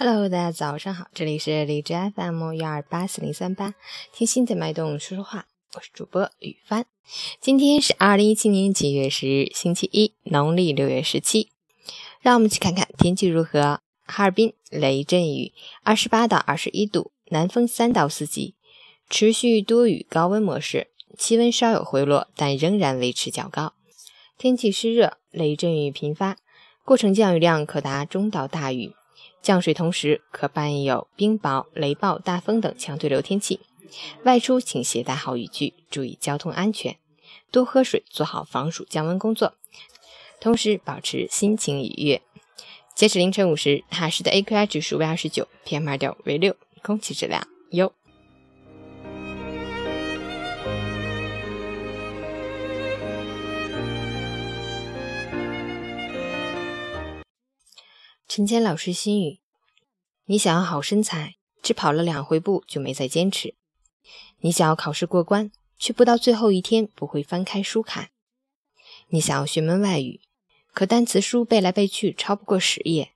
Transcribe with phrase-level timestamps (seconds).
[0.00, 3.74] Hello，大家早上好，这里是荔枝 FM 幺二八四零三八，
[4.12, 6.86] 听心的脉动说说话，我是主播雨帆。
[7.40, 11.50] 今天是二零一七年七月十日，星期一，农历六月十七。
[12.20, 13.80] 让我们去看看天气如何。
[14.04, 15.52] 哈尔滨雷阵雨，
[15.82, 18.54] 二十八到二十一度，南风三到四级，
[19.10, 23.74] 持续多雨高温模式，气温稍有回落，但仍然维持较高。
[24.38, 26.36] 天气湿热，雷阵雨频发，
[26.84, 28.92] 过程降雨量可达中到大雨。
[29.42, 33.60] 降水同时可伴有冰雹、雷暴、大风等强对流天气，
[34.24, 36.98] 外出请携带好雨具，注意交通安全，
[37.50, 39.54] 多喝水，做好防暑降温工作，
[40.40, 42.20] 同时保持心情愉悦。
[42.94, 47.92] 截止凌晨五时，哈市的 AQI 指数为二十九，PM 二点五为六，空气质量优。
[58.28, 59.40] 陈谦老师心语：
[60.26, 63.54] 你想要好身材，只跑了两回步就没再坚持；
[64.40, 68.08] 你想要考试过关，却不到最后一天不会翻开书看；
[69.08, 70.20] 你想要学门外语，
[70.74, 73.12] 可单词书背来背去超不过十页。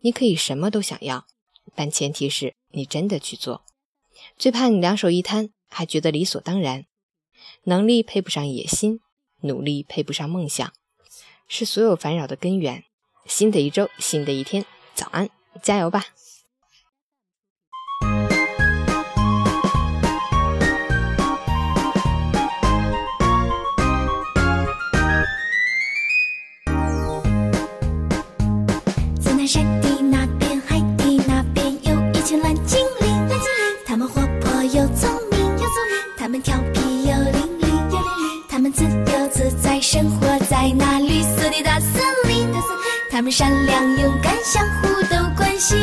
[0.00, 1.26] 你可以什么都想要，
[1.74, 3.66] 但前提是你真的去做。
[4.38, 6.86] 最怕你两手一摊，还觉得理所当然。
[7.64, 9.00] 能力配不上野心，
[9.42, 10.72] 努力配不上梦想，
[11.46, 12.84] 是所有烦扰的根源。
[13.26, 15.28] 新的一周，新的一天，早安，
[15.62, 16.04] 加油吧！
[29.20, 33.10] 在那山的那边，海的那边，有一群蓝精灵。
[33.10, 36.16] 蓝精灵他们活泼又聪明，又聪明。
[36.16, 38.48] 他们调皮又伶俐，又伶俐。
[38.48, 42.46] 他们自由自在，生活在那绿色的大森林。
[43.16, 45.78] 他们善良勇敢，相互都关心。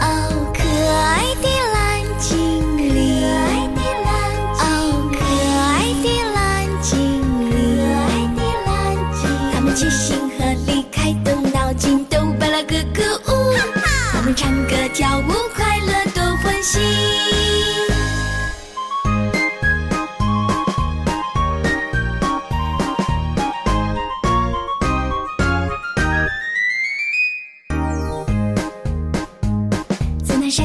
[0.00, 0.06] 哦，
[0.54, 3.26] 可爱的蓝精灵，
[4.60, 6.40] 哦，可爱的蓝
[6.80, 6.94] 精
[7.50, 7.52] 灵，
[7.90, 8.72] 可爱的蓝
[9.12, 9.20] 精
[9.50, 9.52] 灵。
[9.52, 13.56] 他们齐心合力，开动脑筋，都巴拉咯咯舞。
[14.12, 16.78] 他们唱歌跳舞，快乐多欢喜。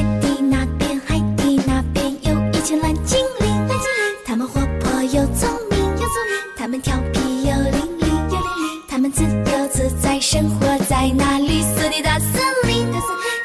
[0.00, 3.50] 海底那边，海底那边，有一群蓝精灵。
[3.50, 6.40] 蓝精灵他们活泼又聪明，又聪明。
[6.56, 8.88] 他们调皮又灵敏，又伶俐。
[8.88, 12.86] 他们自由自在，生活在那绿色的大森林。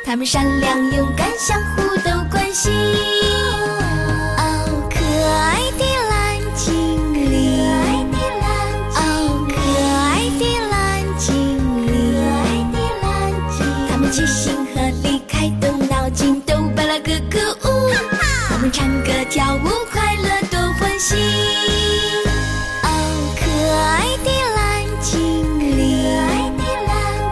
[0.06, 2.72] 他们善良勇敢，相互都关心。
[17.06, 17.92] 都巴拉咯咯舞。
[18.50, 21.16] 他们唱歌跳舞，快乐多欢喜。
[22.84, 22.88] 哦，
[23.38, 23.42] 可
[23.78, 24.58] 爱的蓝
[25.02, 25.14] 精
[25.78, 25.84] 灵，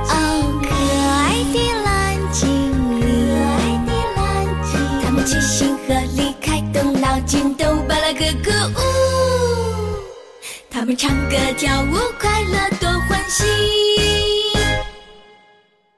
[0.10, 0.14] 哦，
[0.62, 0.70] 可
[1.10, 1.88] 爱的蓝
[2.32, 2.42] 精
[3.02, 3.02] 灵，
[5.04, 8.78] 他们齐心合力，开动脑筋，都巴拉咯咯舞。
[10.70, 13.44] 他们唱歌跳舞，快乐多欢喜。